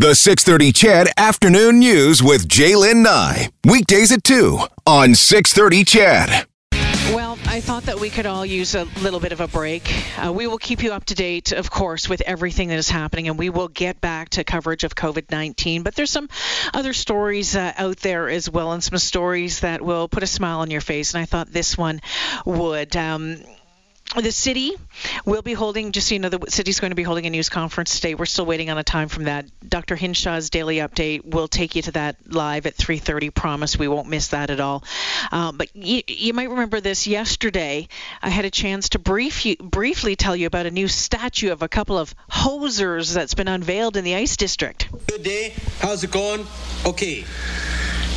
The 0.00 0.14
630 0.14 0.72
CHED 0.72 1.08
Afternoon 1.18 1.78
News 1.78 2.22
with 2.22 2.48
Jaylen 2.48 3.02
Nye. 3.02 3.50
Weekdays 3.66 4.10
at 4.12 4.24
2 4.24 4.58
on 4.86 5.14
630 5.14 5.84
CHED. 5.84 6.46
Well, 7.14 7.38
I 7.44 7.60
thought 7.60 7.82
that 7.82 8.00
we 8.00 8.08
could 8.08 8.24
all 8.24 8.46
use 8.46 8.74
a 8.74 8.84
little 9.02 9.20
bit 9.20 9.32
of 9.32 9.42
a 9.42 9.46
break. 9.46 9.92
Uh, 10.16 10.32
we 10.32 10.46
will 10.46 10.56
keep 10.56 10.82
you 10.82 10.92
up 10.92 11.04
to 11.04 11.14
date, 11.14 11.52
of 11.52 11.70
course, 11.70 12.08
with 12.08 12.22
everything 12.22 12.68
that 12.68 12.78
is 12.78 12.88
happening, 12.88 13.28
and 13.28 13.38
we 13.38 13.50
will 13.50 13.68
get 13.68 14.00
back 14.00 14.30
to 14.30 14.42
coverage 14.42 14.84
of 14.84 14.94
COVID 14.94 15.30
19. 15.30 15.82
But 15.82 15.94
there's 15.94 16.10
some 16.10 16.30
other 16.72 16.94
stories 16.94 17.54
uh, 17.54 17.74
out 17.76 17.98
there 17.98 18.30
as 18.30 18.48
well, 18.48 18.72
and 18.72 18.82
some 18.82 18.96
stories 18.96 19.60
that 19.60 19.82
will 19.82 20.08
put 20.08 20.22
a 20.22 20.26
smile 20.26 20.60
on 20.60 20.70
your 20.70 20.80
face, 20.80 21.12
and 21.12 21.20
I 21.20 21.26
thought 21.26 21.52
this 21.52 21.76
one 21.76 22.00
would. 22.46 22.96
Um, 22.96 23.36
the 24.16 24.32
city 24.32 24.72
will 25.24 25.42
be 25.42 25.52
holding, 25.52 25.92
just 25.92 26.08
so 26.08 26.14
you 26.14 26.18
know, 26.18 26.28
the 26.28 26.50
city's 26.50 26.80
going 26.80 26.90
to 26.90 26.96
be 26.96 27.02
holding 27.02 27.26
a 27.26 27.30
news 27.30 27.48
conference 27.48 27.94
today. 27.94 28.14
We're 28.14 28.26
still 28.26 28.46
waiting 28.46 28.68
on 28.70 28.78
a 28.78 28.82
time 28.82 29.08
from 29.08 29.24
that. 29.24 29.46
Dr. 29.66 29.94
Hinshaw's 29.94 30.50
daily 30.50 30.76
update 30.76 31.24
will 31.24 31.46
take 31.46 31.76
you 31.76 31.82
to 31.82 31.92
that 31.92 32.16
live 32.26 32.66
at 32.66 32.76
3:30. 32.76 33.32
Promise 33.32 33.78
we 33.78 33.88
won't 33.88 34.08
miss 34.08 34.28
that 34.28 34.50
at 34.50 34.58
all. 34.58 34.82
Um, 35.30 35.56
but 35.56 35.74
you, 35.74 36.02
you, 36.08 36.34
might 36.34 36.50
remember 36.50 36.80
this 36.80 37.06
yesterday. 37.06 37.88
I 38.22 38.30
had 38.30 38.44
a 38.44 38.50
chance 38.50 38.90
to 38.90 38.98
brief 38.98 39.46
you, 39.46 39.56
briefly 39.56 40.16
tell 40.16 40.34
you 40.34 40.46
about 40.46 40.66
a 40.66 40.70
new 40.70 40.88
statue 40.88 41.52
of 41.52 41.62
a 41.62 41.68
couple 41.68 41.96
of 41.96 42.14
hosers 42.30 43.14
that's 43.14 43.34
been 43.34 43.48
unveiled 43.48 43.96
in 43.96 44.04
the 44.04 44.16
Ice 44.16 44.36
District. 44.36 44.88
Good 45.06 45.22
day. 45.22 45.54
How's 45.78 46.02
it 46.02 46.10
going? 46.10 46.46
Okay 46.84 47.24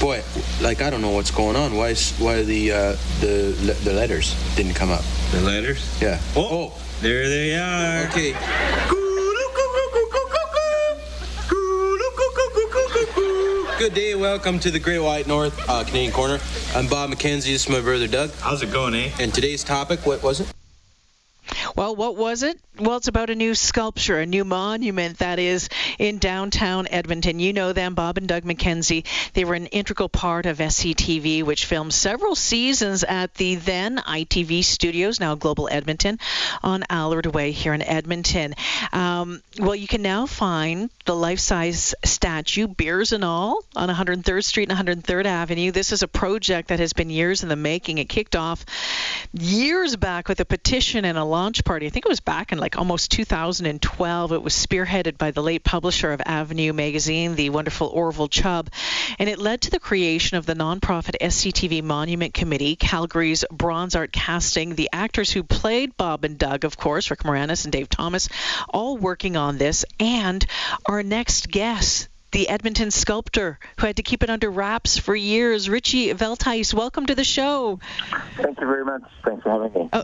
boy, 0.04 0.22
like 0.60 0.82
I 0.82 0.90
don't 0.90 1.02
know 1.02 1.12
what's 1.12 1.32
going 1.32 1.56
on. 1.56 1.78
Why 1.78 1.90
is, 1.90 2.12
why 2.20 2.44
the 2.44 2.74
uh, 2.74 2.92
the 3.22 3.56
the 3.86 3.94
letters 3.94 4.36
didn't 4.58 4.74
come 4.74 4.92
up? 4.92 5.02
The 5.32 5.40
letters? 5.40 5.80
Yeah. 6.02 6.20
Oh, 6.36 6.48
oh. 6.52 6.82
there 7.00 7.30
they 7.30 7.56
are. 7.56 8.06
Okay. 8.10 8.36
Good 13.80 13.94
day, 13.96 14.16
welcome 14.16 14.60
to 14.60 14.72
the 14.72 14.80
Great 14.80 15.00
White 15.00 15.28
North 15.28 15.58
uh, 15.70 15.84
Canadian 15.84 16.14
Corner. 16.14 16.40
I'm 16.76 16.88
Bob 16.88 17.10
McKenzie. 17.10 17.52
This 17.52 17.66
is 17.66 17.70
my 17.70 17.82
brother 17.82 18.08
Doug. 18.08 18.32
How's 18.40 18.62
it 18.62 18.72
going, 18.72 18.94
eh? 18.94 19.12
And 19.20 19.34
today's 19.34 19.64
topic, 19.64 20.06
what 20.06 20.24
was 20.24 20.40
it? 20.40 20.54
Well, 21.84 21.98
what 21.98 22.16
was 22.16 22.44
it? 22.44 22.58
Well, 22.80 22.96
it's 22.96 23.10
about 23.10 23.30
a 23.30 23.36
new 23.36 23.54
sculpture, 23.54 24.18
a 24.18 24.26
new 24.26 24.46
monument 24.46 25.20
that 25.20 25.38
is 25.38 25.68
in 26.00 26.18
downtown 26.18 26.88
Edmonton. 26.90 27.40
You 27.40 27.52
know 27.52 27.74
them, 27.74 27.94
Bob 27.94 28.18
and 28.18 28.28
Doug 28.28 28.44
McKenzie. 28.44 29.06
They 29.34 29.44
were 29.44 29.54
an 29.54 29.68
integral 29.68 30.08
part 30.08 30.46
of 30.46 30.60
SCTV, 30.60 31.44
which 31.44 31.66
filmed 31.66 31.94
several 31.94 32.36
seasons 32.36 33.04
at 33.04 33.36
the 33.36 33.56
then 33.56 33.98
ITV 33.98 34.64
studios, 34.64 35.20
now 35.20 35.36
Global 35.36 35.68
Edmonton, 35.70 36.20
on 36.64 36.86
Allard 36.90 37.28
Way 37.28 37.52
here 37.52 37.74
in 37.74 37.82
Edmonton. 37.82 38.56
Um, 38.94 39.44
well, 39.60 39.76
you 39.76 39.88
can 39.88 40.02
now 40.02 40.26
find 40.26 40.90
the 41.06 41.16
life-size 41.16 41.94
statue, 42.06 42.68
beers 42.68 43.12
and 43.12 43.26
all, 43.26 43.66
on 43.76 43.90
103rd 43.90 44.44
Street 44.46 44.72
and 44.72 45.04
103rd 45.04 45.26
Avenue. 45.26 45.72
This 45.72 45.92
is 45.92 46.02
a 46.02 46.08
project 46.08 46.70
that 46.70 46.80
has 46.80 46.94
been 46.94 47.10
years 47.10 47.44
in 47.44 47.50
the 47.50 47.58
making. 47.58 47.98
It 47.98 48.08
kicked 48.10 48.38
off 48.38 48.66
years 49.34 49.96
back 49.98 50.30
with 50.30 50.40
a 50.40 50.46
petition 50.46 51.06
and 51.06 51.18
a 51.18 51.24
launch 51.26 51.64
party. 51.64 51.73
I 51.82 51.90
think 51.90 52.06
it 52.06 52.10
was 52.10 52.20
back 52.20 52.52
in 52.52 52.60
like 52.60 52.78
almost 52.78 53.10
2012. 53.12 54.32
It 54.32 54.44
was 54.44 54.54
spearheaded 54.54 55.18
by 55.18 55.32
the 55.32 55.42
late 55.42 55.64
publisher 55.64 56.12
of 56.12 56.22
Avenue 56.24 56.72
magazine, 56.74 57.36
the 57.36 57.50
wonderful 57.50 57.88
Orville 57.88 58.28
Chubb, 58.28 58.70
and 59.18 59.28
it 59.28 59.40
led 59.40 59.62
to 59.62 59.72
the 59.72 59.80
creation 59.80 60.38
of 60.38 60.46
the 60.46 60.54
nonprofit 60.54 61.16
SCTV 61.20 61.82
Monument 61.82 62.34
Committee, 62.34 62.76
Calgary's 62.76 63.44
Bronze 63.52 63.96
Art 63.96 64.12
Casting, 64.12 64.76
the 64.76 64.90
actors 64.94 65.32
who 65.32 65.42
played 65.42 65.98
Bob 65.98 66.24
and 66.24 66.38
Doug, 66.38 66.64
of 66.64 66.78
course, 66.78 67.10
Rick 67.10 67.24
Moranis 67.24 67.64
and 67.64 67.72
Dave 67.72 67.90
Thomas, 67.90 68.30
all 68.70 68.98
working 68.98 69.36
on 69.36 69.58
this, 69.58 69.86
and 70.00 70.46
our 70.86 71.02
next 71.02 71.50
guest, 71.50 72.10
the 72.34 72.50
Edmonton 72.50 72.92
sculptor 72.92 73.60
who 73.80 73.88
had 73.88 73.96
to 73.96 74.04
keep 74.04 74.24
it 74.24 74.30
under 74.30 74.52
wraps 74.52 74.98
for 74.98 75.16
years. 75.16 75.70
Richie 75.70 76.14
Veldhuis, 76.14 76.74
welcome 76.74 77.06
to 77.06 77.16
the 77.16 77.24
show. 77.24 77.80
Thank 78.38 78.60
you 78.60 78.68
very 78.68 78.84
much. 78.84 79.04
Thanks 79.24 79.44
for 79.44 79.50
having 79.50 79.74
me. 79.74 79.90
Uh, 79.94 80.04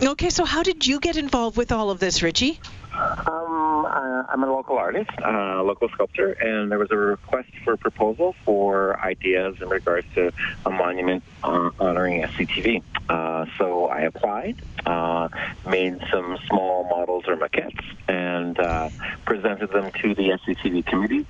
Okay, 0.00 0.30
so 0.30 0.44
how 0.44 0.62
did 0.62 0.86
you 0.86 1.00
get 1.00 1.16
involved 1.16 1.56
with 1.56 1.72
all 1.72 1.90
of 1.90 1.98
this, 1.98 2.22
Richie? 2.22 2.60
Um, 2.92 3.84
uh, 3.84 4.22
I'm 4.28 4.44
a 4.44 4.52
local 4.52 4.78
artist, 4.78 5.10
a 5.18 5.58
uh, 5.58 5.62
local 5.64 5.88
sculptor, 5.88 6.32
and 6.32 6.70
there 6.70 6.78
was 6.78 6.92
a 6.92 6.96
request 6.96 7.48
for 7.64 7.72
a 7.72 7.78
proposal 7.78 8.36
for 8.44 9.00
ideas 9.00 9.56
in 9.60 9.68
regards 9.68 10.06
to 10.14 10.32
a 10.64 10.70
monument 10.70 11.24
uh, 11.42 11.70
honoring 11.80 12.22
SCTV. 12.22 12.82
Uh, 13.08 13.46
so 13.58 13.86
I 13.86 14.02
applied, 14.02 14.62
uh, 14.86 15.28
made 15.68 16.00
some 16.12 16.38
small 16.46 16.84
models 16.84 17.24
or 17.26 17.36
maquettes, 17.36 17.84
and 18.06 18.58
uh, 18.58 18.90
presented 19.24 19.72
them 19.72 19.90
to 20.00 20.14
the 20.14 20.38
SCTV 20.38 20.86
committee, 20.86 21.26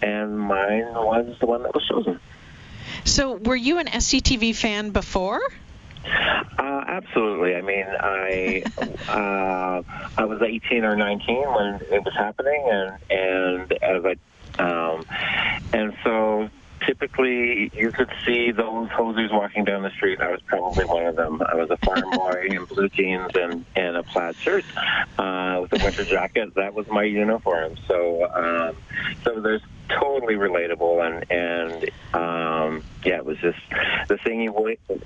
and 0.00 0.38
mine 0.38 0.94
was 0.94 1.36
the 1.40 1.46
one 1.46 1.64
that 1.64 1.74
was 1.74 1.84
chosen. 1.88 2.20
So, 3.04 3.34
were 3.34 3.56
you 3.56 3.78
an 3.78 3.86
SCTV 3.86 4.54
fan 4.54 4.90
before? 4.90 5.40
Uh, 6.58 6.84
absolutely. 6.88 7.54
I 7.54 7.62
mean, 7.62 7.84
I 8.00 8.62
uh, 9.08 9.82
I 10.16 10.24
was 10.24 10.40
18 10.42 10.84
or 10.84 10.96
19 10.96 11.36
when 11.36 11.78
it 11.90 12.02
was 12.04 12.14
happening, 12.16 12.62
and 12.70 12.92
and 13.10 13.72
as 13.82 14.02
I 14.04 14.62
um, 14.62 15.04
and 15.72 15.92
so 16.04 16.48
typically 16.86 17.70
you 17.74 17.90
could 17.92 18.10
see 18.26 18.50
those 18.50 18.88
hosers 18.88 19.32
walking 19.32 19.64
down 19.64 19.82
the 19.82 19.90
street. 19.90 20.20
I 20.20 20.30
was 20.30 20.40
probably 20.46 20.84
one 20.84 21.06
of 21.06 21.16
them. 21.16 21.42
I 21.42 21.54
was 21.54 21.70
a 21.70 21.76
farm 21.78 22.10
boy 22.12 22.46
in 22.48 22.64
blue 22.64 22.88
jeans 22.88 23.30
and, 23.34 23.64
and 23.76 23.96
a 23.96 24.02
plaid 24.02 24.36
shirt 24.36 24.64
uh, 25.18 25.58
with 25.62 25.72
a 25.72 25.84
winter 25.84 26.04
jacket. 26.04 26.54
That 26.54 26.74
was 26.74 26.86
my 26.88 27.04
uniform. 27.04 27.76
So 27.88 28.30
um, 28.32 28.76
so 29.24 29.40
there's 29.40 29.62
totally 29.88 30.34
relatable 30.34 31.04
and 31.04 31.30
and 31.30 31.90
um, 32.14 32.84
yeah, 33.04 33.16
it 33.16 33.24
was 33.24 33.38
just 33.38 33.58
the 34.08 34.18
thing 34.18 34.40
you 34.40 34.52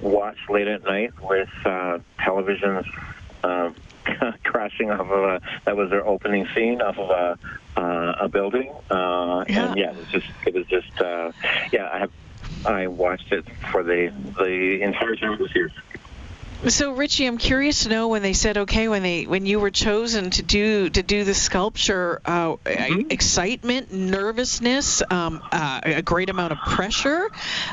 watch 0.00 0.38
late 0.48 0.68
at 0.68 0.84
night 0.84 1.12
with 1.22 1.48
uh, 1.64 1.98
televisions. 2.20 2.84
Um, 3.42 3.74
crashing 4.44 4.90
off 4.90 5.00
of 5.00 5.10
a 5.10 5.40
that 5.64 5.76
was 5.76 5.90
their 5.90 6.06
opening 6.06 6.46
scene 6.54 6.80
off 6.80 6.98
of 6.98 7.10
a 7.10 7.38
uh, 7.80 8.16
a 8.20 8.28
building 8.28 8.72
uh, 8.90 9.44
yeah. 9.48 9.68
and 9.68 9.78
yeah 9.78 9.90
it 9.90 9.96
was 9.96 10.08
just 10.08 10.26
it 10.46 10.54
was 10.54 10.66
just 10.66 11.00
uh, 11.00 11.32
yeah 11.72 11.88
I 11.92 11.98
have 11.98 12.12
I 12.64 12.86
watched 12.86 13.32
it 13.32 13.44
for 13.70 13.82
the 13.82 14.12
the 14.38 14.82
entire 14.82 15.16
time 15.16 15.32
it 15.32 15.40
was 15.40 15.52
here 15.52 15.70
so 16.68 16.92
Richie, 16.92 17.26
I'm 17.26 17.38
curious 17.38 17.84
to 17.84 17.90
know 17.90 18.08
when 18.08 18.22
they 18.22 18.32
said 18.32 18.56
okay, 18.56 18.88
when 18.88 19.02
they 19.02 19.24
when 19.26 19.46
you 19.46 19.60
were 19.60 19.70
chosen 19.70 20.30
to 20.30 20.42
do 20.42 20.88
to 20.88 21.02
do 21.02 21.22
the 21.22 21.34
sculpture, 21.34 22.20
uh, 22.24 22.56
mm-hmm. 22.56 23.10
excitement, 23.10 23.92
nervousness, 23.92 25.02
um, 25.10 25.42
uh, 25.52 25.80
a 25.84 26.02
great 26.02 26.30
amount 26.30 26.52
of 26.52 26.58
pressure. 26.58 27.28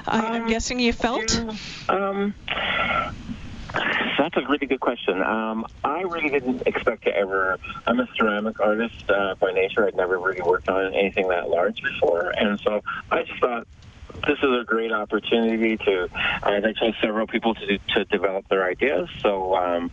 I, 0.05 0.35
am 0.35 0.43
um, 0.43 0.49
guessing 0.49 0.79
you 0.79 0.93
felt. 0.93 1.43
Um, 1.89 2.35
that's 4.23 4.37
a 4.37 4.47
really 4.49 4.67
good 4.67 4.79
question. 4.79 5.21
Um, 5.21 5.65
I 5.83 6.01
really 6.01 6.29
didn't 6.29 6.63
expect 6.65 7.03
to 7.03 7.15
ever. 7.15 7.57
I'm 7.85 7.99
a 7.99 8.07
ceramic 8.15 8.59
artist 8.59 9.03
uh, 9.09 9.35
by 9.35 9.51
nature. 9.51 9.85
I'd 9.85 9.95
never 9.95 10.17
really 10.17 10.41
worked 10.41 10.69
on 10.69 10.93
anything 10.93 11.27
that 11.27 11.49
large 11.49 11.81
before, 11.81 12.29
and 12.29 12.59
so 12.61 12.81
I 13.11 13.23
just 13.23 13.39
thought 13.41 13.67
this 14.25 14.37
is 14.37 14.49
a 14.61 14.63
great 14.65 14.93
opportunity 14.93 15.75
to. 15.75 16.07
Uh, 16.41 16.61
they 16.61 16.73
chose 16.73 16.93
several 17.01 17.27
people 17.27 17.53
to 17.55 17.77
to 17.95 18.05
develop 18.05 18.47
their 18.47 18.65
ideas. 18.65 19.09
So, 19.21 19.55
um, 19.55 19.91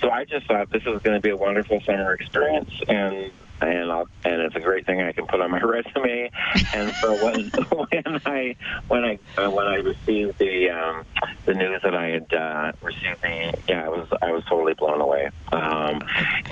so 0.00 0.10
I 0.10 0.24
just 0.24 0.46
thought 0.46 0.70
this 0.70 0.82
is 0.82 1.02
going 1.02 1.16
to 1.16 1.20
be 1.20 1.30
a 1.30 1.36
wonderful 1.36 1.80
summer 1.84 2.14
experience, 2.14 2.70
and 2.88 3.30
and 3.60 3.90
I'll, 3.90 4.06
and 4.24 4.42
it's 4.42 4.56
a 4.56 4.60
great 4.60 4.86
thing 4.86 5.00
I 5.00 5.12
can 5.12 5.26
put 5.26 5.40
on 5.40 5.50
my 5.50 5.60
resume. 5.62 6.30
And 6.72 6.94
so 7.00 7.14
when 7.14 7.50
when 7.70 8.20
I 8.24 8.56
when 8.88 9.04
I 9.04 9.18
uh, 9.40 9.50
when 9.50 9.66
I 9.66 9.76
received 9.76 10.38
the 10.38 10.70
um, 10.70 11.04
the 11.46 11.54
news 11.54 11.80
that 11.82 11.94
I 11.94 12.08
had 12.08 12.36
uh, 12.36 12.72
received 12.82 13.22
the 13.22 13.52
yeah 13.68 13.84
I 13.84 13.88
was 13.88 14.08
I 14.22 14.32
was 14.32 14.42
totally 14.48 14.74
blown 14.74 15.00
away. 15.00 15.30
Um, 15.52 16.02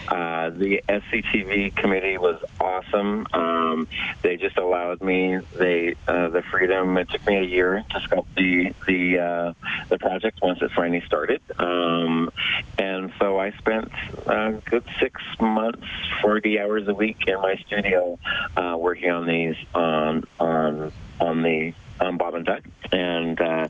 uh, 0.09 0.51
the 0.51 0.83
SCTV 0.89 1.75
committee 1.77 2.19
was 2.19 2.41
awesome. 2.61 3.27
Um, 3.33 3.89
they 4.23 4.37
just 4.37 4.59
allowed 4.59 5.01
me 5.03 5.39
they 5.59 5.95
uh, 6.07 6.29
the 6.29 6.43
freedom. 6.53 6.97
It 6.99 7.09
took 7.11 7.27
me 7.27 7.37
a 7.39 7.45
year 7.45 7.83
to 7.91 7.99
sculpt 8.01 8.27
the 8.37 8.75
the 8.87 9.19
uh, 9.19 9.53
the 9.91 9.99
project 9.99 10.41
once 10.43 10.59
it 10.63 10.71
finally 10.77 11.03
started. 11.07 11.41
Um, 11.59 12.31
and 12.79 13.11
so 13.21 13.39
I 13.39 13.53
spent 13.59 13.91
a 14.27 14.53
good 14.71 14.85
six 15.01 15.21
months, 15.41 15.87
forty 16.23 16.59
hours 16.59 16.83
a 16.89 16.94
week 16.95 17.17
in 17.27 17.41
my 17.41 17.57
studio 17.67 18.19
uh, 18.57 18.77
working 18.79 19.11
on 19.11 19.27
these 19.27 19.57
on 19.75 20.25
on 20.39 20.93
on 21.21 21.43
the 21.43 21.73
on 22.01 22.19
Bob 22.19 22.35
and 22.35 22.45
Doug, 22.45 22.63
and 22.93 23.41
uh, 23.41 23.69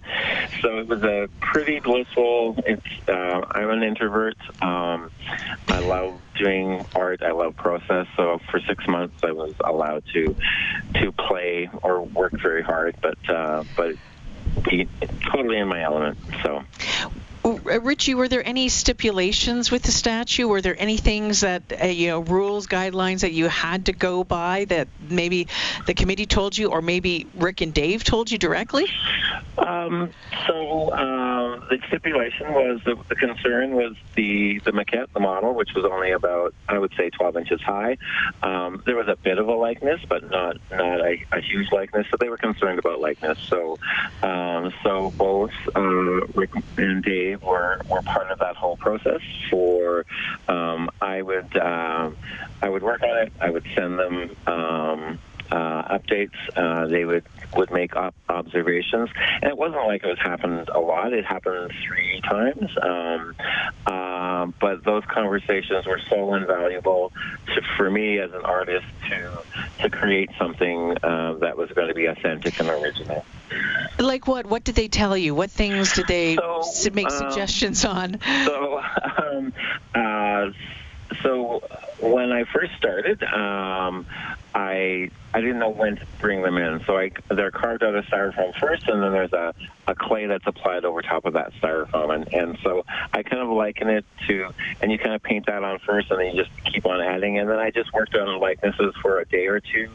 so 0.63 0.79
it 0.79 0.89
was 0.89 1.03
a 1.03 1.29
pretty 1.41 1.81
blissful. 1.81 2.57
It's 2.67 2.83
uh, 3.09 3.41
I'm 3.51 3.71
an 3.71 3.83
introvert. 3.83 4.37
Um, 4.63 5.11
I 5.69 5.79
love 5.79 6.21
doing 6.39 6.85
art. 6.95 7.23
I 7.23 7.33
love 7.33 7.57
process. 7.57 8.07
So 8.17 8.39
for 8.51 8.61
six 8.69 8.85
months, 8.89 9.17
I 9.23 9.33
was 9.33 9.55
allowed 9.65 10.05
to 10.15 10.37
to 11.03 11.13
play 11.13 11.69
or 11.83 12.03
work 12.03 12.33
very 12.43 12.63
hard, 12.63 12.97
but 13.03 13.19
uh, 13.35 13.65
but 13.77 13.93
totally 15.33 15.59
in 15.59 15.69
my 15.69 15.83
element. 15.83 16.19
So 16.43 16.63
Richie, 17.45 18.15
were 18.15 18.29
there 18.29 18.47
any 18.47 18.71
stipulations 18.71 19.71
with 19.71 19.83
the 19.83 19.93
statue? 19.93 20.49
Were 20.49 20.63
there 20.63 20.81
any 20.81 20.97
things 20.97 21.41
that 21.41 21.63
uh, 21.83 21.87
you 21.87 22.09
know, 22.09 22.21
rules, 22.21 22.67
guidelines 22.67 23.21
that 23.21 23.33
you 23.33 23.49
had 23.49 23.87
to 23.87 23.93
go 23.93 24.25
by 24.25 24.65
that 24.67 24.89
maybe 25.11 25.49
the 25.85 25.93
committee 25.93 26.25
told 26.25 26.57
you, 26.57 26.71
or 26.71 26.81
maybe 26.81 27.27
Rick 27.35 27.61
and 27.61 27.75
Dave 27.75 28.03
told 28.03 28.31
you 28.31 28.39
directly? 28.39 28.87
Um, 29.59 30.11
so 30.47 30.89
uh, 30.91 31.69
the 31.69 31.79
stipulation 31.89 32.53
was 32.53 32.81
the, 32.85 32.97
the 33.09 33.15
concern 33.15 33.75
was 33.75 33.95
the 34.15 34.61
the 34.61 34.73
maquette, 34.73 35.13
the 35.13 35.21
model, 35.21 35.55
which 35.55 35.75
was 35.75 35.85
only 35.85 36.13
about 36.13 36.55
I 36.69 36.79
would 36.79 36.93
say 36.97 37.11
12 37.11 37.37
inches 37.37 37.61
high. 37.61 37.99
Um, 38.43 38.83
there 38.87 38.97
was 38.97 39.09
a 39.09 39.17
bit 39.17 39.39
of 39.39 39.49
a 39.49 39.55
likeness, 39.55 40.01
but 40.09 40.31
not 40.31 40.57
not 40.71 41.01
a, 41.01 41.25
a 41.31 41.41
huge 41.41 41.71
likeness. 41.73 42.07
So 42.11 42.17
they 42.19 42.31
were 42.31 42.39
concerned 42.39 42.79
about 42.79 43.01
likeness. 43.01 43.39
So 43.49 43.79
um, 44.23 44.73
so 44.83 45.13
both 45.17 45.53
uh, 45.75 45.81
Rick 46.35 46.51
and 46.79 47.03
Dave 47.03 47.34
were, 47.43 47.81
were 47.91 48.03
part 48.03 48.31
of 48.31 48.39
that 48.39 48.57
whole 48.57 48.77
process. 48.77 49.21
For 49.51 50.05
um, 50.49 50.91
I 51.01 51.23
would 51.23 51.57
um, 51.57 52.17
I 52.63 52.69
would 52.69 52.83
work 52.83 53.03
on 53.03 53.27
it. 53.27 53.33
I 53.41 53.51
would 53.51 53.67
send 53.77 53.99
them. 53.99 54.37
Um, 54.47 55.19
uh, 55.51 55.99
updates. 55.99 56.35
Uh, 56.57 56.87
they 56.87 57.05
would 57.05 57.25
would 57.57 57.71
make 57.71 57.95
op- 57.95 58.15
observations, 58.29 59.09
and 59.41 59.51
it 59.51 59.57
wasn't 59.57 59.87
like 59.87 60.03
it 60.03 60.09
was 60.09 60.19
happened 60.19 60.69
a 60.75 60.81
lot. 60.81 61.13
It 61.13 61.25
happened 61.25 61.71
three 61.87 62.21
times, 62.29 62.71
um, 62.83 63.35
uh, 63.87 64.47
but 64.61 64.85
those 64.85 65.05
conversations 65.07 65.87
were 65.87 66.01
so 66.11 66.35
invaluable 66.35 67.13
to, 67.55 67.63
for 67.77 67.91
me 67.91 68.19
as 68.19 68.33
an 68.33 68.45
artist 68.45 68.87
to 69.11 69.45
to 69.83 69.91
create 69.91 70.31
something 70.39 70.97
uh, 71.03 71.35
that 71.35 71.57
was 71.57 71.71
going 71.75 71.89
to 71.89 71.95
be 71.95 72.07
authentic 72.07 72.59
and 72.59 72.69
original. 72.69 73.25
Like 73.99 74.27
what? 74.27 74.47
What 74.47 74.65
did 74.65 74.75
they 74.75 74.89
tell 74.89 75.17
you? 75.17 75.35
What 75.35 75.51
things 75.51 75.93
did 75.95 76.07
they 76.07 76.37
So, 76.37 76.91
make 76.93 77.11
um, 77.11 77.13
suggestions 77.31 77.85
on? 77.85 78.19
So, 78.45 78.81
um, 79.19 79.53
uh, 79.95 80.51
so 81.23 81.63
when 82.01 82.33
I 82.33 82.45
first 82.45 82.73
started, 82.77 83.23
um, 83.23 84.07
I 84.55 85.11
I 85.35 85.41
didn't 85.41 85.59
know 85.59 85.71
when 85.71 85.97
to 85.97 86.07
bring 86.21 86.43
them 86.43 86.57
in. 86.57 86.85
So 86.87 86.97
I 86.97 87.11
they're 87.29 87.51
carved 87.51 87.83
out 87.83 87.97
of 87.97 88.05
styrofoam 88.05 88.57
first, 88.61 88.87
and 88.87 89.03
then 89.03 89.11
there's 89.11 89.33
a, 89.33 89.53
a 89.89 89.95
clay 89.97 90.27
that's 90.27 90.47
applied 90.47 90.85
over 90.85 91.03
top 91.03 91.25
of 91.25 91.33
that 91.33 91.53
styrofoam, 91.55 92.15
and 92.15 92.33
and 92.33 92.59
so 92.63 92.85
I 93.13 93.25
kind 93.25 93.43
of 93.43 93.49
liken 93.49 93.89
it 93.89 94.05
to, 94.29 94.51
and 94.81 94.93
you 94.93 94.99
kind 94.99 95.15
of 95.15 95.23
paint 95.25 95.47
that 95.47 95.65
on 95.65 95.81
first, 95.81 96.11
and 96.13 96.21
then 96.21 96.35
you 96.35 96.45
just 96.45 96.55
keep 96.73 96.87
on 96.87 97.01
adding, 97.01 97.39
and 97.39 97.51
then 97.51 97.59
I 97.59 97.71
just 97.71 97.93
worked 97.93 98.15
on 98.15 98.39
likenesses 98.39 98.95
for 99.03 99.19
a 99.19 99.25
day 99.27 99.47
or 99.49 99.59
two, 99.59 99.91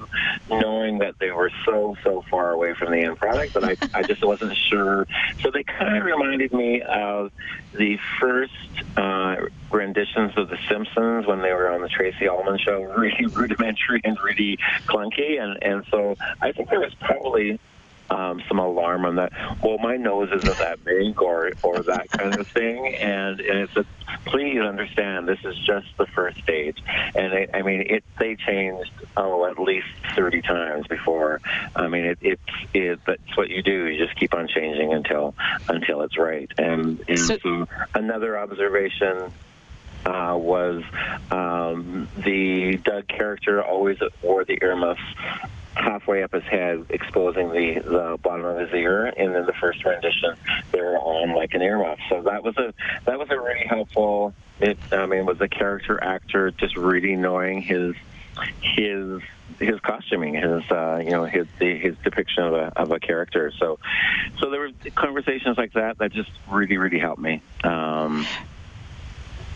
knowing 0.49 0.99
that 0.99 1.17
they 1.19 1.31
were 1.31 1.51
so 1.65 1.95
so 2.03 2.21
far 2.29 2.51
away 2.51 2.73
from 2.73 2.91
the 2.91 2.97
end 2.97 3.17
product 3.17 3.53
that 3.53 3.63
I 3.63 3.77
I 3.93 4.03
just 4.03 4.25
wasn't 4.25 4.57
sure. 4.69 5.07
So 5.41 5.51
they 5.51 5.63
kind 5.63 5.95
of 5.97 6.03
reminded 6.03 6.51
me 6.51 6.81
of 6.81 7.31
the 7.73 7.97
first 8.19 8.53
uh, 8.97 9.35
renditions 9.71 10.33
of 10.37 10.49
The 10.49 10.57
Simpsons 10.67 11.27
when 11.27 11.41
they 11.41 11.53
were 11.53 11.69
on 11.69 11.81
the 11.81 11.89
Tracey 11.89 12.27
Ullman 12.27 12.57
show, 12.57 12.81
really 12.97 13.25
rudimentary 13.27 14.01
and 14.03 14.19
really 14.21 14.48
clunky, 14.87 15.39
and 15.41 15.61
and 15.61 15.85
so 15.91 16.15
I 16.41 16.51
think 16.51 16.69
there 16.69 16.79
was 16.79 16.93
probably 17.01 17.59
um, 18.09 18.41
some 18.47 18.57
alarm 18.57 19.05
on 19.05 19.17
that. 19.17 19.31
Well, 19.63 19.77
my 19.77 19.95
nose 19.95 20.29
isn't 20.35 20.57
that 20.57 20.83
big, 20.83 21.21
or 21.21 21.51
or 21.61 21.83
that 21.83 22.09
kind 22.11 22.39
of 22.39 22.47
thing, 22.55 22.95
and 22.99 23.39
and 23.39 23.59
it's 23.59 23.75
a 23.75 23.85
please 24.29 24.59
understand 24.59 25.27
this 25.27 25.37
is 25.43 25.55
just 25.65 25.87
the 25.97 26.07
first 26.15 26.39
stage, 26.41 26.77
and 27.15 27.33
it, 27.33 27.49
I 27.53 27.61
mean 27.61 27.83
it. 27.87 28.03
They 28.19 28.35
changed 28.35 28.91
oh 29.15 29.45
at 29.45 29.59
least 29.59 29.87
thirty 30.15 30.41
times 30.41 30.87
before. 30.87 31.39
I 31.75 31.87
mean 31.87 32.05
it 32.05 32.17
it's 32.21 32.41
it. 32.73 32.99
That's 33.05 33.37
what 33.37 33.49
you 33.49 33.61
do. 33.61 33.85
You 33.85 34.03
just 34.03 34.17
keep 34.19 34.33
on 34.33 34.47
changing 34.47 34.91
until 34.93 35.35
until 35.67 36.01
it's 36.01 36.17
right. 36.17 36.49
And, 36.57 37.03
and 37.07 37.19
So- 37.19 37.37
so 37.43 37.67
another 37.93 38.39
observation 38.39 39.31
uh, 40.05 40.35
was 40.37 40.83
um, 41.31 42.07
the 42.17 42.77
Doug 42.77 43.07
character 43.07 43.63
always 43.63 43.97
wore 44.21 44.45
the 44.45 44.57
earmuffs 44.61 45.01
halfway 45.75 46.23
up 46.23 46.33
his 46.33 46.43
head, 46.43 46.85
exposing 46.89 47.49
the, 47.49 47.79
the 47.79 48.17
bottom 48.21 48.45
of 48.45 48.57
his 48.57 48.73
ear. 48.73 49.05
And 49.05 49.35
in 49.35 49.45
the 49.45 49.53
first 49.53 49.83
rendition, 49.85 50.35
they 50.71 50.81
were 50.81 50.97
on 50.97 51.35
like 51.35 51.53
an 51.53 51.61
earmuff. 51.61 51.97
So 52.09 52.21
that 52.23 52.43
was 52.43 52.57
a 52.57 52.73
that 53.05 53.19
was 53.19 53.29
a 53.29 53.39
really 53.39 53.65
helpful. 53.67 54.33
It 54.59 54.77
I 54.91 55.05
mean, 55.05 55.25
was 55.25 55.39
a 55.41 55.47
character 55.47 56.01
actor 56.03 56.51
just 56.51 56.75
really 56.75 57.15
knowing 57.15 57.61
his 57.61 57.95
his 58.61 59.21
his 59.59 59.79
costuming, 59.81 60.35
his 60.35 60.69
uh, 60.71 61.01
you 61.03 61.11
know 61.11 61.25
his 61.25 61.47
his 61.59 61.95
depiction 62.03 62.43
of 62.43 62.53
a 62.53 62.73
of 62.75 62.91
a 62.91 62.99
character. 62.99 63.51
So 63.57 63.79
so 64.39 64.49
there 64.49 64.61
were 64.61 64.71
conversations 64.95 65.57
like 65.57 65.73
that 65.73 65.97
that 65.99 66.11
just 66.11 66.31
really 66.49 66.77
really 66.77 66.99
helped 66.99 67.21
me. 67.21 67.41
Um, 67.63 68.25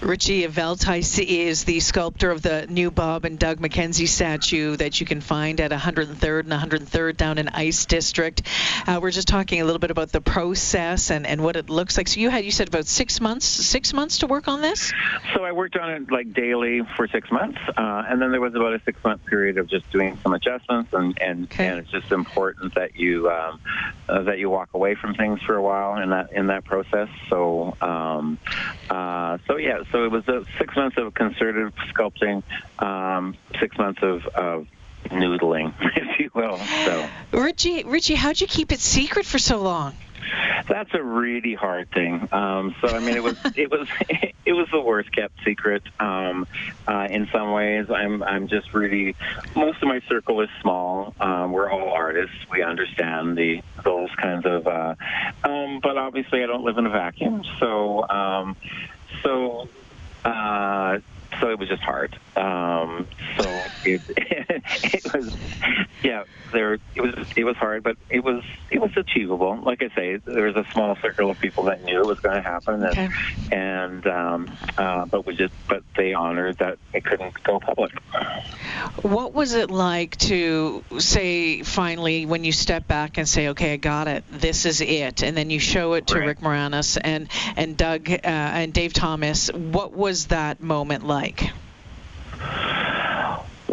Richie 0.04 0.46
Veldhuis 0.48 1.18
is 1.26 1.64
the 1.64 1.80
sculptor 1.80 2.30
of 2.30 2.42
the 2.42 2.68
new 2.68 2.92
Bob 2.92 3.24
and 3.24 3.40
Doug 3.40 3.60
McKenzie 3.60 4.08
statue 4.08 4.76
that 4.76 5.00
you 5.00 5.06
can 5.06 5.22
find 5.22 5.62
at 5.62 5.72
103rd 5.72 6.40
and 6.42 6.52
103rd 6.52 7.16
down 7.16 7.38
in 7.38 7.48
Ice 7.48 7.86
District. 7.86 8.42
Uh, 8.86 9.00
we're 9.02 9.12
just 9.12 9.30
talking 9.30 9.62
a 9.62 9.64
little 9.66 9.80
bit 9.80 9.92
about 9.92 10.12
the 10.12 10.20
process 10.20 11.10
and, 11.10 11.26
and 11.26 11.42
what 11.42 11.56
it 11.56 11.70
looks 11.70 11.98
like. 11.98 12.10
So 12.10 12.20
you 12.20 12.30
had 12.30 12.44
you 12.44 12.52
said 12.52 12.68
about 12.68 12.86
six 12.86 13.22
months 13.22 13.46
six 13.46 13.94
months 13.94 14.18
to 14.20 14.28
work 14.28 14.50
on 14.50 14.60
this. 14.62 14.92
So 15.34 15.46
I 15.46 15.54
worked 15.54 15.78
on 15.78 15.90
it 15.90 16.12
like 16.12 16.34
daily 16.34 16.82
for 16.98 17.08
six 17.08 17.32
months, 17.32 17.60
uh, 17.70 18.04
and 18.08 18.22
then 18.22 18.32
there 18.32 18.42
was 18.42 18.56
about 18.56 18.74
a 18.74 18.82
six 18.84 19.02
month 19.06 19.26
period 19.26 19.58
of 19.58 19.68
just 19.70 19.90
doing 19.92 20.20
some 20.22 20.34
adjustments, 20.34 20.92
and 20.92 21.18
and, 21.22 21.46
Okay. 21.46 21.68
and 21.68 21.80
it's 21.80 21.92
just 21.92 22.12
important 22.12 22.76
that 22.76 22.98
you 22.98 23.30
um, 23.30 23.62
uh, 24.10 24.24
that 24.24 24.38
you 24.38 24.50
walk 24.50 24.74
away 24.74 24.96
from 24.96 25.16
things 25.16 25.40
for 25.44 25.56
a 25.56 25.62
while 25.62 26.02
in 26.02 26.10
that 26.10 26.34
in 26.34 26.48
that 26.48 26.66
process. 26.66 27.08
So 27.30 27.78
um, 27.80 28.38
uh, 28.90 29.38
so 29.48 29.56
yeah, 29.58 29.84
so 29.94 30.04
it 30.04 30.12
was 30.12 30.28
uh, 30.28 30.44
six 30.58 30.76
months 30.76 30.98
of 30.98 31.14
concerted 31.14 31.72
sculpting, 31.94 32.44
um, 32.80 33.36
six 33.60 33.78
months 33.78 34.02
of, 34.02 34.26
of 34.28 34.68
noodling, 35.06 35.74
if 35.96 36.20
you 36.20 36.32
will. 36.34 36.58
So. 36.58 37.08
Richie 37.32 37.84
Richie, 37.84 38.16
how'd 38.16 38.42
you 38.42 38.48
keep 38.48 38.72
it 38.74 38.80
secret 38.82 39.26
for 39.26 39.40
so 39.40 39.62
long? 39.62 39.96
That's 40.68 40.94
a 40.94 41.04
really 41.04 41.54
hard 41.54 41.92
thing. 41.92 42.28
Um, 42.32 42.76
so 42.82 42.88
I 42.88 43.00
mean, 43.00 43.16
it 43.16 43.24
was 43.24 43.38
it 43.56 43.70
was 43.70 43.88
it 44.46 44.54
was 44.54 44.68
the 44.72 44.80
worst 44.80 45.12
kept 45.12 45.34
secret. 45.46 45.84
Um, 46.00 46.48
uh, 46.88 47.08
in 47.10 47.28
some 47.32 47.52
ways, 47.52 47.88
I'm 47.90 48.24
I'm 48.24 48.48
just 48.48 48.74
really 48.74 49.16
most 49.56 49.82
of 49.82 49.88
my 49.88 50.00
circle 50.08 50.42
is 50.42 50.50
small. 50.62 51.14
Um, 51.20 51.52
we're 51.52 51.70
all 51.70 51.90
artists. 51.90 52.36
We 52.52 52.64
understand 52.64 53.38
the 53.38 53.62
those 53.84 54.10
kinds 54.16 54.46
of. 54.46 54.68
Uh, 54.68 54.96
um, 55.44 55.80
but 55.82 55.98
obviously, 55.98 56.44
I 56.44 56.48
don't 56.48 56.64
live 56.64 56.78
in 56.78 56.86
a 56.86 56.92
vacuum. 56.92 57.44
So 57.60 58.08
um, 58.10 58.56
so. 59.22 59.68
It 61.54 61.60
was 61.60 61.70
just 61.70 61.84
hard. 61.84 62.18
Um, 62.36 63.08
so 63.38 63.64
it, 63.84 64.02
it 64.84 65.14
was, 65.14 65.36
yeah, 66.04 66.24
there. 66.54 66.74
It 66.96 67.02
was 67.02 67.14
it 67.36 67.44
was 67.44 67.56
hard, 67.58 67.84
but 67.84 67.98
it 68.10 68.24
was 68.24 68.44
it 68.72 68.80
was 68.80 68.96
achievable. 68.96 69.60
Like 69.62 69.84
I 69.84 69.90
say, 69.96 70.18
there 70.18 70.46
was 70.46 70.56
a 70.56 70.66
small 70.72 70.96
circle 70.98 71.30
of 71.30 71.40
people 71.40 71.66
that 71.66 71.84
knew 71.84 72.00
it 72.00 72.06
was 72.08 72.20
going 72.22 72.36
to 72.36 72.42
happen, 72.42 72.76
and 72.76 72.86
Okay. 72.86 73.10
and 73.52 74.08
um, 74.08 74.52
uh, 74.78 75.06
but 75.06 75.26
we 75.26 75.36
just 75.36 75.54
but 75.68 75.84
they 75.98 76.14
honored 76.14 76.58
that 76.60 76.78
it 76.94 77.04
couldn't 77.04 77.44
go 77.44 77.60
public. 77.60 77.92
What 79.02 79.34
was 79.34 79.54
it 79.54 79.70
like 79.70 80.16
to 80.18 80.84
say 81.00 81.64
finally 81.64 82.26
when 82.26 82.44
you 82.46 82.52
step 82.54 82.88
back 82.88 83.18
and 83.18 83.28
say, 83.28 83.50
"Okay, 83.50 83.74
I 83.74 83.78
got 83.78 84.08
it. 84.08 84.24
This 84.32 84.66
is 84.66 84.80
it," 84.80 85.24
and 85.24 85.36
then 85.36 85.50
you 85.50 85.60
show 85.60 85.94
it 85.94 86.08
to 86.08 86.20
Right. 86.20 86.28
Rick 86.28 86.40
Moranis 86.40 86.98
and 87.04 87.28
and 87.58 87.76
Doug 87.76 88.10
uh, 88.10 88.18
and 88.24 88.72
Dave 88.74 88.94
Thomas? 88.94 89.52
What 89.52 89.92
was 89.94 90.28
that 90.28 90.62
moment 90.62 91.06
like? 91.06 91.52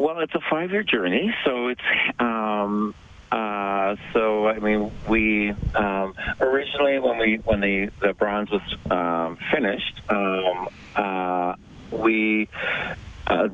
Well, 0.01 0.21
it's 0.21 0.35
a 0.35 0.41
five-year 0.49 0.83
journey, 0.83 1.31
so 1.45 1.69
it's 1.69 1.83
um, 2.19 2.95
uh, 3.31 3.97
so 4.15 4.49
I 4.49 4.59
mean 4.59 4.91
we 5.07 5.51
um, 5.75 6.15
originally 6.41 6.99
when 7.01 7.19
we 7.19 7.37
when 7.45 7.61
the 7.61 7.91
the 8.01 8.15
bronze 8.15 8.49
was 8.51 8.63
um, 8.91 9.37
finished, 9.53 10.01
um, 10.09 10.69
uh, 10.97 11.55
we. 11.93 12.49
Uh, 13.27 13.49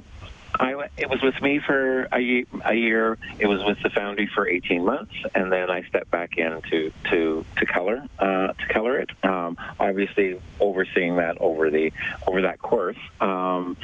I, 0.59 0.89
it 0.97 1.11
was 1.11 1.21
with 1.21 1.35
me 1.43 1.59
for 1.59 2.05
a, 2.15 2.47
a 2.65 2.75
year. 2.75 3.19
It 3.39 3.47
was 3.47 3.63
with 3.65 3.79
the 3.83 3.91
foundry 3.91 4.31
for 4.33 4.49
18 4.49 4.85
months, 4.85 5.13
and 5.35 5.53
then 5.53 5.69
I 5.69 5.83
stepped 5.83 6.11
back 6.11 6.39
in 6.39 6.63
to 6.71 6.93
to 7.11 7.45
to 7.57 7.67
color 7.67 8.07
uh, 8.21 8.53
to 8.53 8.67
color 8.73 8.99
it. 9.01 9.11
Um, 9.25 9.36
obviously, 9.79 10.41
overseeing 10.61 11.17
that 11.17 11.39
over 11.41 11.71
the 11.71 11.93
over 12.27 12.43
that 12.43 12.61
course. 12.61 12.99
Um, 13.21 13.77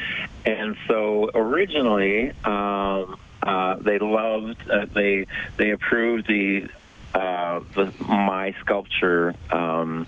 and 0.45 0.77
so 0.89 1.31
originally, 1.35 2.31
um, 2.45 3.17
uh, 3.43 3.77
they 3.77 3.99
loved 3.99 4.57
uh, 4.71 4.87
they 4.95 5.27
they 5.57 5.71
approved 5.71 6.27
the 6.29 6.69
uh, 7.15 7.61
the 7.75 7.93
my 8.07 8.55
sculpture. 8.61 9.35
Um, 9.51 10.07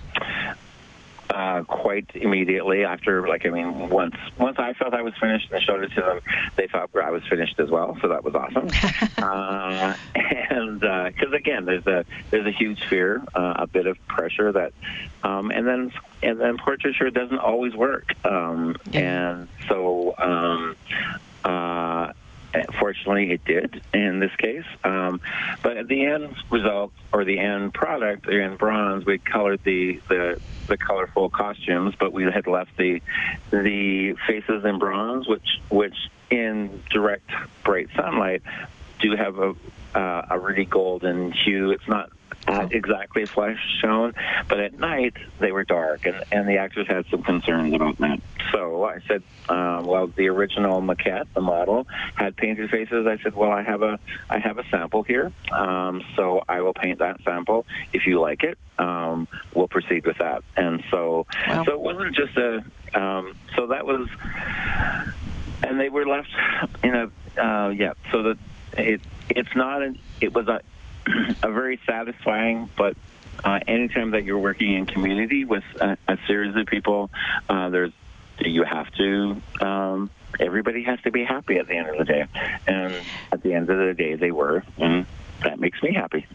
uh, 1.30 1.62
quite 1.64 2.06
immediately 2.14 2.84
after, 2.84 3.26
like, 3.26 3.46
I 3.46 3.50
mean, 3.50 3.88
once 3.88 4.14
once 4.38 4.56
I 4.58 4.72
felt 4.74 4.94
I 4.94 5.02
was 5.02 5.14
finished 5.20 5.50
and 5.50 5.60
I 5.60 5.64
showed 5.64 5.82
it 5.82 5.90
to 5.94 6.00
them, 6.00 6.20
they 6.56 6.68
thought 6.70 6.90
I 6.94 7.10
was 7.10 7.22
finished 7.28 7.58
as 7.58 7.70
well, 7.70 7.96
so 8.02 8.08
that 8.08 8.24
was 8.24 8.34
awesome. 8.34 8.70
uh, 9.18 9.94
and 10.50 10.80
because 10.80 11.32
again, 11.32 11.64
there's 11.64 11.86
a 11.86 12.04
there's 12.30 12.46
a 12.46 12.52
huge 12.52 12.80
fear, 12.88 13.22
uh, 13.34 13.54
a 13.56 13.66
bit 13.66 13.86
of 13.86 13.96
pressure 14.08 14.52
that, 14.52 14.72
um, 15.22 15.50
and 15.50 15.66
then 15.66 15.90
and 16.22 16.40
then 16.40 16.56
portraiture 16.58 17.10
doesn't 17.10 17.38
always 17.38 17.74
work, 17.74 18.06
um, 18.24 18.76
and 18.92 19.48
so. 19.68 20.14
Um, 20.18 20.76
uh, 21.44 22.12
Fortunately, 22.78 23.32
it 23.32 23.44
did 23.44 23.82
in 23.92 24.20
this 24.20 24.34
case. 24.36 24.64
Um, 24.82 25.20
but 25.62 25.76
at 25.76 25.88
the 25.88 26.04
end 26.04 26.34
result, 26.50 26.92
or 27.12 27.24
the 27.24 27.38
end 27.38 27.74
product, 27.74 28.28
in 28.28 28.56
bronze, 28.56 29.04
we 29.04 29.18
colored 29.18 29.60
the, 29.64 30.00
the 30.08 30.40
the 30.66 30.76
colorful 30.76 31.28
costumes, 31.28 31.94
but 31.98 32.12
we 32.12 32.24
had 32.24 32.46
left 32.46 32.76
the 32.76 33.00
the 33.50 34.14
faces 34.26 34.64
in 34.64 34.78
bronze, 34.78 35.28
which 35.28 35.60
which 35.70 35.96
in 36.30 36.82
direct 36.90 37.30
bright 37.64 37.88
sunlight 37.94 38.42
do 39.00 39.14
have 39.16 39.38
a 39.38 39.54
uh, 39.94 40.26
a 40.30 40.38
really 40.38 40.64
golden 40.64 41.32
hue. 41.32 41.70
It's 41.70 41.86
not 41.88 42.10
uh, 42.46 42.68
exactly 42.70 43.26
flesh 43.26 43.58
shown, 43.80 44.14
but 44.48 44.60
at 44.60 44.78
night 44.78 45.14
they 45.40 45.52
were 45.52 45.64
dark, 45.64 46.06
and, 46.06 46.22
and 46.30 46.48
the 46.48 46.58
actors 46.58 46.86
had 46.86 47.06
some 47.10 47.22
concerns 47.22 47.72
about 47.74 47.98
that. 47.98 48.20
So 48.52 48.84
I 48.84 49.00
said, 49.08 49.22
uh, 49.48 49.82
well, 49.84 50.06
the 50.08 50.28
original 50.28 50.80
maquette, 50.80 51.26
the 51.34 51.40
model, 51.40 51.86
had 52.14 52.36
painted 52.36 52.70
faces. 52.70 53.06
I 53.06 53.18
said, 53.22 53.34
well, 53.34 53.50
I 53.50 53.62
have 53.62 53.82
a 53.82 53.98
I 54.28 54.38
have 54.38 54.58
a 54.58 54.64
sample 54.68 55.02
here, 55.02 55.32
um, 55.52 56.02
so 56.16 56.42
I 56.48 56.60
will 56.60 56.74
paint 56.74 56.98
that 56.98 57.20
sample. 57.24 57.66
If 57.92 58.06
you 58.06 58.20
like 58.20 58.42
it, 58.42 58.58
um, 58.78 59.28
we'll 59.54 59.68
proceed 59.68 60.06
with 60.06 60.18
that. 60.18 60.42
And 60.56 60.82
so, 60.90 61.26
wow. 61.48 61.64
so 61.64 61.72
it 61.72 61.80
wasn't 61.80 62.14
just 62.14 62.36
a. 62.36 62.64
Um, 62.94 63.34
so 63.56 63.68
that 63.68 63.86
was, 63.86 64.08
and 65.62 65.80
they 65.80 65.88
were 65.88 66.06
left 66.06 66.28
in 66.82 66.94
a 66.94 67.10
uh, 67.42 67.70
yeah. 67.70 67.94
So 68.12 68.22
that 68.22 68.38
it 68.78 69.00
it's 69.30 69.54
not 69.56 69.82
an, 69.82 69.98
it 70.20 70.34
was 70.34 70.48
a 70.48 70.60
a 71.42 71.50
very 71.50 71.80
satisfying 71.86 72.68
but 72.76 72.96
uh, 73.44 73.60
anytime 73.66 74.12
that 74.12 74.24
you're 74.24 74.38
working 74.38 74.74
in 74.74 74.86
community 74.86 75.44
with 75.44 75.64
a, 75.80 75.96
a 76.08 76.18
series 76.26 76.54
of 76.56 76.66
people 76.66 77.10
uh, 77.48 77.68
there's 77.70 77.92
you 78.40 78.64
have 78.64 78.90
to 78.92 79.40
um, 79.60 80.10
everybody 80.40 80.82
has 80.82 81.00
to 81.02 81.10
be 81.10 81.24
happy 81.24 81.56
at 81.56 81.68
the 81.68 81.74
end 81.74 81.88
of 81.88 81.98
the 81.98 82.04
day 82.04 82.26
and 82.66 82.94
at 83.30 83.42
the 83.42 83.52
end 83.52 83.70
of 83.70 83.78
the 83.78 83.94
day 83.94 84.14
they 84.16 84.32
were 84.32 84.64
and 84.78 85.06
that 85.44 85.60
makes 85.60 85.82
me 85.82 85.92
happy. 85.92 86.26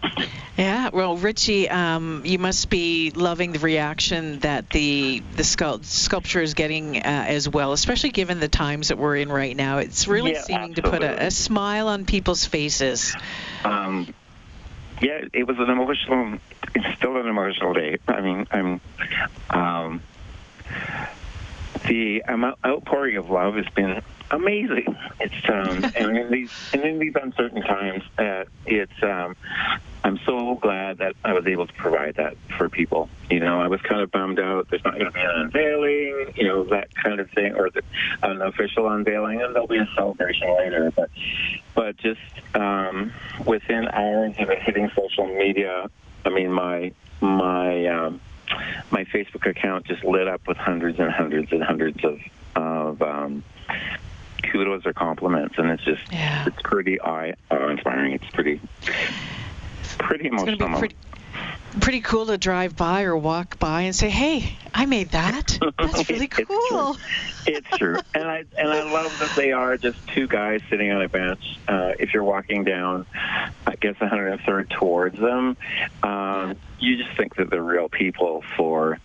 Yeah, 0.58 0.90
well, 0.92 1.16
Richie, 1.16 1.70
um, 1.70 2.24
you 2.26 2.38
must 2.38 2.70
be 2.70 3.12
loving 3.12 3.54
the 3.54 3.60
reaction 3.60 4.40
that 4.40 4.70
the 4.70 5.24
the 5.36 5.44
sculpt- 5.44 5.86
sculpture 5.86 6.42
is 6.42 6.54
getting 6.54 6.98
uh, 6.98 7.02
as 7.06 7.48
well, 7.48 7.72
especially 7.72 8.10
given 8.10 8.40
the 8.40 8.50
times 8.50 8.90
that 8.90 8.98
we're 8.98 9.16
in 9.16 9.30
right 9.30 9.56
now. 9.56 9.78
It's 9.78 10.08
really 10.08 10.34
yeah, 10.34 10.42
seeming 10.42 10.72
absolutely. 10.72 11.00
to 11.00 11.08
put 11.08 11.22
a, 11.22 11.28
a, 11.28 11.32
smile 11.32 11.88
on 11.88 12.06
people's 12.06 12.46
faces. 12.46 13.16
Um, 13.64 14.14
yeah, 15.02 15.22
it 15.34 15.48
was 15.48 15.58
an 15.60 15.70
emotional. 15.70 16.40
It's 16.76 16.98
still 16.98 17.18
an 17.18 17.28
emotional 17.28 17.74
day. 17.74 17.98
I 18.08 18.22
mean, 18.22 18.48
I'm. 18.52 18.82
Um, 19.50 20.02
the 21.88 22.22
outpouring 22.66 23.18
of 23.18 23.30
love 23.30 23.56
has 23.56 23.68
been 23.76 24.02
amazing. 24.32 24.96
It's 25.20 25.50
um, 25.50 25.84
and 25.96 26.18
in 26.18 26.32
these 26.32 26.52
and 26.74 26.84
in 26.84 27.00
these 27.00 27.14
uncertain 27.22 27.62
times, 27.62 28.04
uh, 28.18 28.46
it's 28.66 29.04
um, 29.04 29.36
I'm 30.04 30.20
so 30.26 30.56
glad 30.56 31.00
that 31.00 31.16
I 31.24 31.34
was 31.34 31.46
able 31.48 31.68
to 31.68 31.74
provide 31.74 32.16
that 32.16 32.36
for 32.58 32.70
people. 32.70 33.10
You 33.30 33.40
know, 33.40 33.62
I 33.62 33.68
was 33.68 33.82
kind 33.82 34.02
of 34.02 34.12
bummed 34.12 34.40
out. 34.40 34.68
There's 34.70 34.84
not 34.84 34.94
going 34.94 35.06
to 35.06 35.12
be 35.12 35.20
an 35.20 35.30
unveiling, 35.30 36.34
you 36.36 36.48
know, 36.48 36.64
that 36.66 36.94
kind 36.96 37.20
of 37.20 37.30
thing, 37.32 37.56
or 37.56 37.70
the, 37.70 37.82
an 38.24 38.42
official 38.42 38.90
unveiling, 38.90 39.42
and 39.42 39.54
there'll 39.54 39.68
be 39.68 39.78
a 39.78 39.90
celebration 39.96 40.56
later. 40.58 40.92
But 40.96 41.10
but 41.80 41.96
just 41.96 42.20
um, 42.56 43.14
within 43.46 43.88
hours 43.88 44.34
of 44.38 44.50
it 44.50 44.62
hitting 44.62 44.92
social 44.94 45.26
media, 45.26 45.90
I 46.26 46.30
mean, 46.30 46.52
my 46.52 46.92
my 47.22 47.86
um, 47.86 48.20
my 48.92 49.06
Facebook 49.06 49.50
account 49.50 49.86
just 49.86 50.04
lit 50.04 50.28
up 50.28 50.46
with 50.46 50.58
hundreds 50.58 51.00
and 51.00 51.10
hundreds 51.10 51.54
and 51.54 51.64
hundreds 51.64 52.04
of 52.04 52.20
of 52.58 53.02
um, 53.02 53.46
kudos 54.44 54.86
or 54.86 54.92
compliments, 54.92 55.56
and 55.58 55.70
it's 55.70 55.86
just 55.86 56.02
yeah. 56.12 56.48
it's 56.48 56.62
pretty 56.64 57.00
eye 57.00 57.34
inspiring. 57.50 58.12
It's 58.12 58.30
pretty 58.34 58.60
pretty 60.00 60.28
emotional. 60.28 60.72
It's 60.72 60.80
pretty, 60.80 60.96
pretty 61.80 62.02
cool 62.02 62.26
to 62.26 62.38
drive 62.38 62.76
by 62.76 63.04
or 63.04 63.16
walk 63.16 63.58
by 63.58 63.84
and 63.84 63.96
say, 63.96 64.10
"Hey, 64.10 64.58
I 64.74 64.86
made 64.86 65.12
that. 65.12 65.58
That's 65.80 66.10
really 66.10 66.28
cool." 66.28 66.98
It's, 67.46 67.78
true. 67.78 67.98
and 68.14 68.24
I 68.24 68.46
and 68.58 68.70
I 68.70 68.92
love 68.92 69.12
that 69.20 69.36
they 69.36 69.52
are 69.52 69.78
just 69.78 70.00
two 70.16 70.28
guys 70.28 70.62
sitting 70.70 70.92
on 70.92 71.02
a 71.02 71.10
bench. 71.10 71.60
Uh, 71.68 71.94
if 72.00 72.14
you're 72.14 72.24
walking 72.24 72.64
down, 72.64 73.06
I 73.14 73.76
guess 73.80 73.96
103rd 73.96 74.70
towards 74.70 75.20
them, 75.20 75.58
um, 76.04 76.56
you 76.80 76.98
just 76.98 77.16
think 77.18 77.36
that 77.36 77.50
they're 77.50 77.62
real 77.64 77.90
people 77.90 78.44
for 78.58 79.00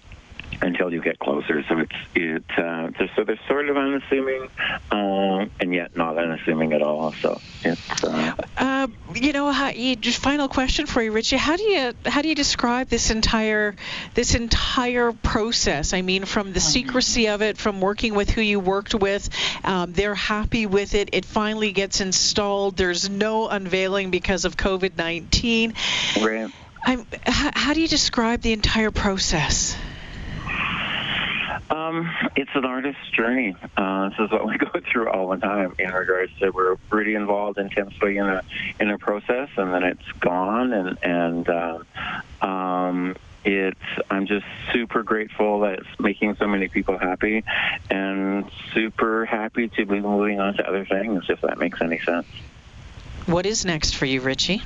until 0.60 0.92
you 0.92 1.00
get 1.00 1.18
closer. 1.18 1.64
So 1.68 1.78
it's 1.78 1.92
it 2.14 2.44
uh, 2.56 2.90
so 3.14 3.24
they're 3.24 3.38
sort 3.48 3.68
of 3.68 3.76
unassuming, 3.76 4.48
uh, 4.90 5.46
and 5.60 5.74
yet 5.74 5.96
not 5.96 6.18
unassuming 6.18 6.72
at 6.72 6.82
all. 6.82 7.12
So 7.12 7.40
it's. 7.62 8.04
Uh, 8.04 8.34
uh, 8.56 8.86
you 9.14 9.32
know, 9.32 9.50
how, 9.50 9.70
you, 9.70 9.96
just 9.96 10.18
final 10.18 10.48
question 10.48 10.86
for 10.86 11.02
you, 11.02 11.12
Richie. 11.12 11.36
How 11.36 11.56
do 11.56 11.62
you 11.62 11.92
how 12.06 12.22
do 12.22 12.28
you 12.28 12.34
describe 12.34 12.88
this 12.88 13.10
entire 13.10 13.76
this 14.14 14.34
entire 14.34 15.12
process? 15.12 15.92
I 15.92 16.02
mean, 16.02 16.24
from 16.24 16.52
the 16.52 16.60
secrecy 16.60 17.28
of 17.28 17.42
it, 17.42 17.58
from 17.58 17.80
working 17.80 18.14
with 18.14 18.30
who 18.30 18.40
you 18.40 18.60
worked 18.60 18.94
with, 18.94 19.28
um, 19.64 19.92
they're 19.92 20.14
happy 20.14 20.66
with 20.66 20.94
it. 20.94 21.10
It 21.12 21.24
finally 21.24 21.72
gets 21.72 22.00
installed. 22.00 22.76
There's 22.76 23.08
no 23.08 23.48
unveiling 23.48 24.10
because 24.10 24.44
of 24.44 24.56
COVID 24.56 24.96
nineteen. 24.96 25.74
Right. 26.20 26.50
I'm, 26.86 27.06
how, 27.26 27.50
how 27.54 27.72
do 27.72 27.80
you 27.80 27.88
describe 27.88 28.42
the 28.42 28.52
entire 28.52 28.90
process? 28.90 29.74
Um, 31.70 32.10
it's 32.36 32.50
an 32.54 32.64
artist's 32.64 33.08
journey. 33.10 33.56
Uh, 33.76 34.10
this 34.10 34.18
is 34.18 34.30
what 34.30 34.46
we 34.46 34.58
go 34.58 34.80
through 34.92 35.08
all 35.10 35.28
the 35.28 35.36
time 35.36 35.74
in 35.78 35.90
regards 35.90 36.32
to 36.38 36.50
we're 36.50 36.76
really 36.90 37.14
involved 37.14 37.58
intensely 37.58 38.18
in 38.18 38.26
a 38.26 38.42
in 38.80 38.90
a 38.90 38.98
process, 38.98 39.48
and 39.56 39.72
then 39.72 39.82
it's 39.82 40.12
gone, 40.20 40.72
and 40.72 40.98
and 41.02 41.48
uh, 41.48 41.78
um, 42.44 43.16
it's 43.44 43.80
I'm 44.10 44.26
just 44.26 44.46
super 44.72 45.02
grateful 45.02 45.60
that 45.60 45.80
it's 45.80 46.00
making 46.00 46.36
so 46.36 46.46
many 46.46 46.68
people 46.68 46.98
happy, 46.98 47.44
and 47.90 48.50
super 48.72 49.24
happy 49.24 49.68
to 49.68 49.86
be 49.86 50.00
moving 50.00 50.40
on 50.40 50.54
to 50.54 50.68
other 50.68 50.84
things, 50.84 51.24
if 51.28 51.40
that 51.42 51.58
makes 51.58 51.80
any 51.80 51.98
sense. 52.00 52.26
What 53.26 53.46
is 53.46 53.64
next 53.64 53.96
for 53.96 54.06
you, 54.06 54.20
Richie? 54.20 54.62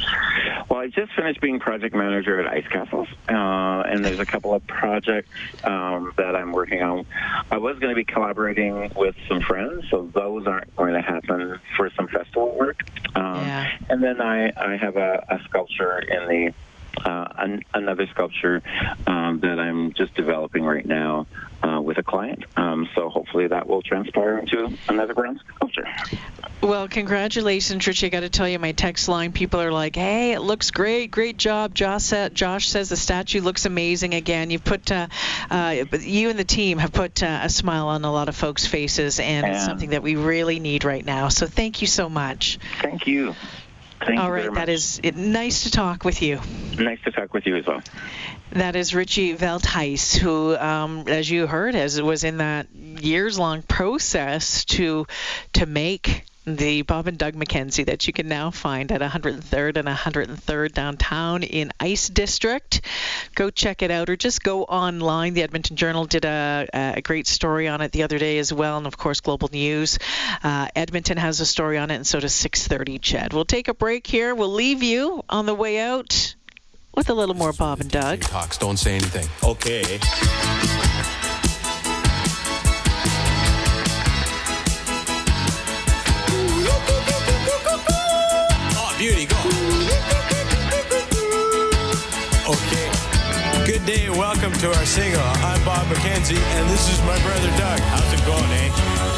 Well, 0.68 0.80
I 0.80 0.88
just 0.88 1.12
finished 1.14 1.40
being 1.40 1.60
project 1.60 1.94
manager 1.94 2.40
at 2.40 2.52
Ice 2.52 2.66
Castles, 2.70 3.08
uh, 3.28 3.32
and 3.32 4.04
there's 4.04 4.20
a 4.20 4.26
couple 4.26 4.52
of 4.52 4.66
projects 4.66 5.30
um, 5.64 6.12
that 6.18 6.34
I'm 6.34 6.52
working 6.52 6.82
on. 6.82 7.06
I 7.50 7.58
was 7.58 7.78
going 7.78 7.90
to 7.90 7.96
be 7.96 8.04
collaborating 8.04 8.90
with 8.96 9.14
some 9.28 9.40
friends, 9.40 9.84
so 9.90 10.10
those 10.12 10.46
aren't 10.46 10.74
going 10.76 10.94
to 10.94 11.00
happen 11.00 11.58
for 11.76 11.90
some 11.96 12.08
festival 12.08 12.54
work. 12.58 12.80
Um, 13.14 13.36
yeah. 13.36 13.70
And 13.88 14.02
then 14.02 14.20
I, 14.20 14.52
I 14.56 14.76
have 14.76 14.96
a, 14.96 15.24
a 15.28 15.38
sculpture 15.44 15.98
in 15.98 16.28
the 16.28 16.54
uh, 17.04 17.28
an, 17.38 17.62
another 17.74 18.06
sculpture 18.08 18.62
um, 19.06 19.40
that 19.40 19.58
I'm 19.58 19.92
just 19.92 20.14
developing 20.14 20.64
right 20.64 20.84
now 20.84 21.26
uh, 21.62 21.80
with 21.80 21.98
a 21.98 22.02
client. 22.02 22.44
Um, 22.56 22.88
so 22.94 23.08
hopefully 23.08 23.46
that 23.46 23.68
will 23.68 23.82
transpire 23.82 24.38
into 24.38 24.76
another 24.88 25.14
bronze 25.14 25.40
sculpture. 25.54 25.86
Well, 26.60 26.88
congratulations, 26.88 27.86
Richie. 27.86 28.06
I 28.06 28.08
got 28.10 28.20
to 28.20 28.28
tell 28.28 28.48
you, 28.48 28.58
my 28.58 28.72
text 28.72 29.08
line 29.08 29.30
people 29.32 29.60
are 29.60 29.70
like, 29.70 29.94
"Hey, 29.94 30.32
it 30.32 30.40
looks 30.40 30.72
great, 30.72 31.10
great 31.10 31.36
job." 31.36 31.72
Josh, 31.72 32.02
said, 32.02 32.34
Josh 32.34 32.68
says 32.68 32.88
the 32.88 32.96
statue 32.96 33.40
looks 33.40 33.64
amazing. 33.64 34.14
Again, 34.14 34.50
you've 34.50 34.64
put 34.64 34.90
uh, 34.90 35.06
uh, 35.50 35.84
you 36.00 36.30
and 36.30 36.38
the 36.38 36.44
team 36.44 36.78
have 36.78 36.92
put 36.92 37.22
uh, 37.22 37.40
a 37.44 37.48
smile 37.48 37.86
on 37.88 38.04
a 38.04 38.10
lot 38.10 38.28
of 38.28 38.34
folks' 38.34 38.66
faces, 38.66 39.20
and 39.20 39.46
it's 39.46 39.64
something 39.64 39.90
that 39.90 40.02
we 40.02 40.16
really 40.16 40.58
need 40.58 40.84
right 40.84 41.04
now. 41.04 41.28
So 41.28 41.46
thank 41.46 41.80
you 41.80 41.86
so 41.86 42.08
much. 42.08 42.58
Thank 42.82 43.06
you. 43.06 43.36
Thank 44.04 44.20
All 44.20 44.30
right, 44.30 44.52
that 44.54 44.68
is 44.68 45.00
it, 45.02 45.16
nice 45.16 45.64
to 45.64 45.70
talk 45.70 46.04
with 46.04 46.22
you. 46.22 46.40
Nice 46.76 47.00
to 47.04 47.12
talk 47.12 47.34
with 47.34 47.46
you 47.46 47.56
as 47.56 47.66
well. 47.66 47.82
That 48.52 48.76
is 48.76 48.94
Richie 48.94 49.36
Veldhuis, 49.36 50.16
who, 50.16 50.56
um, 50.56 51.04
as 51.06 51.28
you 51.30 51.46
heard, 51.46 51.74
as 51.74 52.00
was 52.00 52.24
in 52.24 52.38
that 52.38 52.72
years-long 52.74 53.62
process 53.62 54.64
to 54.66 55.06
to 55.54 55.66
make 55.66 56.24
the 56.56 56.82
Bob 56.82 57.06
and 57.06 57.18
Doug 57.18 57.34
McKenzie 57.34 57.86
that 57.86 58.06
you 58.06 58.12
can 58.12 58.28
now 58.28 58.50
find 58.50 58.90
at 58.92 59.00
103rd 59.00 59.76
and 59.76 59.88
103rd 59.88 60.72
downtown 60.72 61.42
in 61.42 61.72
Ice 61.80 62.08
District. 62.08 62.80
Go 63.34 63.50
check 63.50 63.82
it 63.82 63.90
out 63.90 64.08
or 64.08 64.16
just 64.16 64.42
go 64.42 64.64
online. 64.64 65.34
The 65.34 65.42
Edmonton 65.42 65.76
Journal 65.76 66.04
did 66.04 66.24
a, 66.24 66.68
a 66.72 67.02
great 67.02 67.26
story 67.26 67.68
on 67.68 67.80
it 67.80 67.92
the 67.92 68.02
other 68.02 68.18
day 68.18 68.38
as 68.38 68.52
well, 68.52 68.78
and 68.78 68.86
of 68.86 68.96
course, 68.96 69.20
Global 69.20 69.48
News. 69.52 69.98
Uh, 70.42 70.68
Edmonton 70.74 71.16
has 71.16 71.40
a 71.40 71.46
story 71.46 71.78
on 71.78 71.90
it, 71.90 71.96
and 71.96 72.06
so 72.06 72.20
does 72.20 72.34
630 72.34 72.98
CHED, 72.98 73.32
We'll 73.32 73.44
take 73.44 73.68
a 73.68 73.74
break 73.74 74.06
here. 74.06 74.34
We'll 74.34 74.52
leave 74.52 74.82
you 74.82 75.22
on 75.28 75.46
the 75.46 75.54
way 75.54 75.78
out 75.78 76.34
with 76.94 77.10
a 77.10 77.14
little 77.14 77.36
more 77.36 77.52
Bob 77.52 77.80
and 77.80 77.90
Doug. 77.90 78.20
Talks, 78.20 78.58
don't 78.58 78.76
say 78.76 78.96
anything. 78.96 79.28
Okay. 79.42 79.98
beauty. 88.98 89.26
Go. 89.26 89.36
Okay. 92.50 92.90
Good 93.64 93.86
day. 93.86 94.10
Welcome 94.10 94.52
to 94.54 94.68
our 94.74 94.84
single. 94.86 95.20
I'm 95.22 95.64
Bob 95.64 95.86
McKenzie, 95.86 96.36
and 96.36 96.68
this 96.68 96.92
is 96.92 97.00
my 97.02 97.16
brother 97.22 97.48
Doug. 97.56 97.78
How's 97.78 98.12
it 98.12 98.26
going, 98.26 98.50
eh? 98.50 99.17